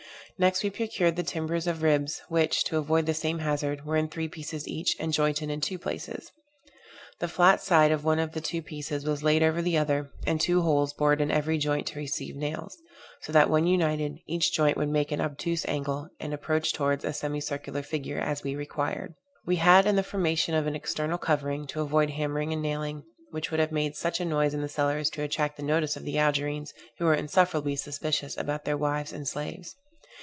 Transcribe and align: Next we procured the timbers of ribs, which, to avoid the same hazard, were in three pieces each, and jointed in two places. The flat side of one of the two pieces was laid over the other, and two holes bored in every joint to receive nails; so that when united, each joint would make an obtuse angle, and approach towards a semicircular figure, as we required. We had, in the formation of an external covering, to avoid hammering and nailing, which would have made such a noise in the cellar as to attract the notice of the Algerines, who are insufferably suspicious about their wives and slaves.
Next 0.37 0.63
we 0.63 0.71
procured 0.71 1.17
the 1.17 1.21
timbers 1.21 1.67
of 1.67 1.83
ribs, 1.83 2.23
which, 2.27 2.63
to 2.63 2.77
avoid 2.77 3.05
the 3.05 3.13
same 3.13 3.37
hazard, 3.37 3.85
were 3.85 3.95
in 3.95 4.07
three 4.07 4.27
pieces 4.27 4.67
each, 4.67 4.95
and 4.99 5.13
jointed 5.13 5.51
in 5.51 5.61
two 5.61 5.77
places. 5.77 6.31
The 7.19 7.27
flat 7.27 7.61
side 7.61 7.91
of 7.91 8.03
one 8.03 8.17
of 8.17 8.31
the 8.31 8.41
two 8.41 8.63
pieces 8.63 9.05
was 9.05 9.21
laid 9.21 9.43
over 9.43 9.61
the 9.61 9.77
other, 9.77 10.09
and 10.25 10.41
two 10.41 10.63
holes 10.63 10.93
bored 10.93 11.21
in 11.21 11.29
every 11.29 11.59
joint 11.59 11.85
to 11.89 11.99
receive 11.99 12.35
nails; 12.35 12.75
so 13.21 13.31
that 13.31 13.51
when 13.51 13.67
united, 13.67 14.17
each 14.25 14.51
joint 14.51 14.77
would 14.77 14.89
make 14.89 15.11
an 15.11 15.21
obtuse 15.21 15.63
angle, 15.67 16.09
and 16.19 16.33
approach 16.33 16.73
towards 16.73 17.05
a 17.05 17.13
semicircular 17.13 17.83
figure, 17.83 18.17
as 18.17 18.41
we 18.43 18.55
required. 18.55 19.13
We 19.45 19.57
had, 19.57 19.85
in 19.85 19.95
the 19.95 20.01
formation 20.01 20.55
of 20.55 20.65
an 20.65 20.73
external 20.73 21.19
covering, 21.19 21.67
to 21.67 21.81
avoid 21.81 22.09
hammering 22.09 22.51
and 22.51 22.63
nailing, 22.63 23.03
which 23.29 23.51
would 23.51 23.59
have 23.59 23.71
made 23.71 23.95
such 23.95 24.19
a 24.19 24.25
noise 24.25 24.55
in 24.55 24.61
the 24.61 24.69
cellar 24.69 24.97
as 24.97 25.11
to 25.11 25.21
attract 25.21 25.57
the 25.57 25.61
notice 25.61 25.95
of 25.95 26.03
the 26.03 26.17
Algerines, 26.17 26.73
who 26.97 27.05
are 27.05 27.13
insufferably 27.13 27.75
suspicious 27.75 28.35
about 28.39 28.65
their 28.65 28.75
wives 28.77 29.13
and 29.13 29.27
slaves. 29.27 29.75